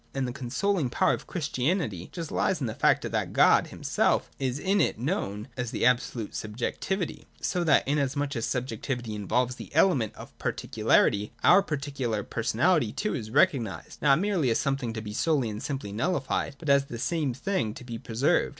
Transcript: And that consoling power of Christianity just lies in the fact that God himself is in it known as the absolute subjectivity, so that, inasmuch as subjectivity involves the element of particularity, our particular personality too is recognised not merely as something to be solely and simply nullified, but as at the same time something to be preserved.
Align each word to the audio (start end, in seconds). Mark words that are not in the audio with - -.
And 0.15 0.27
that 0.27 0.33
consoling 0.33 0.89
power 0.89 1.13
of 1.13 1.27
Christianity 1.27 2.09
just 2.11 2.31
lies 2.31 2.59
in 2.59 2.65
the 2.65 2.73
fact 2.73 3.03
that 3.07 3.33
God 3.33 3.67
himself 3.67 4.31
is 4.39 4.57
in 4.57 4.81
it 4.81 4.97
known 4.97 5.47
as 5.55 5.69
the 5.69 5.85
absolute 5.85 6.33
subjectivity, 6.33 7.27
so 7.39 7.63
that, 7.63 7.87
inasmuch 7.87 8.35
as 8.35 8.47
subjectivity 8.47 9.13
involves 9.13 9.57
the 9.57 9.69
element 9.75 10.15
of 10.15 10.35
particularity, 10.39 11.33
our 11.43 11.61
particular 11.61 12.23
personality 12.23 12.91
too 12.91 13.13
is 13.13 13.29
recognised 13.29 14.01
not 14.01 14.17
merely 14.17 14.49
as 14.49 14.57
something 14.57 14.91
to 14.93 15.01
be 15.03 15.13
solely 15.13 15.51
and 15.51 15.61
simply 15.61 15.91
nullified, 15.91 16.55
but 16.57 16.67
as 16.67 16.81
at 16.81 16.87
the 16.89 16.97
same 16.97 17.33
time 17.33 17.37
something 17.37 17.73
to 17.75 17.83
be 17.83 17.99
preserved. 17.99 18.49